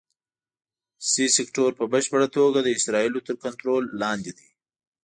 سي 1.09 1.25
سیکټور 1.37 1.71
په 1.79 1.85
بشپړه 1.91 2.27
توګه 2.37 2.59
د 2.61 2.67
اسرائیلو 2.77 3.25
تر 3.27 3.35
کنټرول 3.43 3.83
لاندې 4.01 4.31
دی. 4.37 4.49